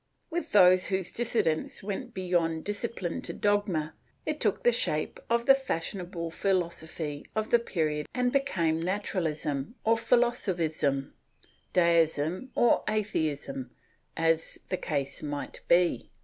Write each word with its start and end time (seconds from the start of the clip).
With 0.31 0.51
those 0.51 0.87
whose 0.87 1.11
dissidence 1.11 1.83
went 1.83 2.11
beyond 2.15 2.65
disci 2.65 2.95
pline 2.95 3.21
to 3.21 3.33
dogma, 3.33 3.93
it 4.25 4.39
took 4.39 4.63
the 4.63 4.71
shape 4.71 5.19
of 5.29 5.45
the 5.45 5.53
fashionable 5.53 6.31
philosophy 6.31 7.23
of 7.35 7.51
the 7.51 7.59
period 7.59 8.07
and 8.11 8.31
became 8.33 8.81
Naturalism 8.81 9.75
or 9.83 9.95
Philosophism, 9.95 11.13
Deism 11.71 12.49
or 12.55 12.83
Atheism, 12.89 13.69
as 14.17 14.57
the 14.69 14.77
case 14.77 15.21
might 15.21 15.61
be. 15.67 16.09